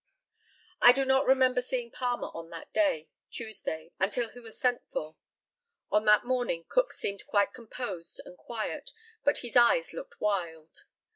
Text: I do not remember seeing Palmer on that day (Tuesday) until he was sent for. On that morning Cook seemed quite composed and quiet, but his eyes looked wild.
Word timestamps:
I 0.81 0.93
do 0.93 1.05
not 1.05 1.27
remember 1.27 1.61
seeing 1.61 1.91
Palmer 1.91 2.29
on 2.33 2.49
that 2.49 2.73
day 2.73 3.07
(Tuesday) 3.29 3.91
until 3.99 4.29
he 4.29 4.39
was 4.39 4.57
sent 4.59 4.81
for. 4.89 5.15
On 5.91 6.05
that 6.05 6.25
morning 6.25 6.65
Cook 6.67 6.91
seemed 6.91 7.27
quite 7.27 7.53
composed 7.53 8.19
and 8.25 8.35
quiet, 8.35 8.93
but 9.23 9.37
his 9.45 9.55
eyes 9.55 9.93
looked 9.93 10.19
wild. 10.19 10.85